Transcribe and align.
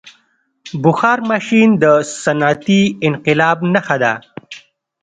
•بخار 0.83 1.19
ماشین 1.31 1.69
د 1.83 1.85
صنعتي 2.21 2.81
انقلاب 3.07 3.57
نښه 3.73 3.97
ده. 4.03 4.13